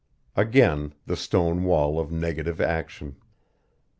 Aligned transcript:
Again 0.35 0.95
the 1.05 1.15
stone 1.15 1.63
wall 1.63 1.99
of 1.99 2.11
negative 2.11 2.59
action. 2.59 3.17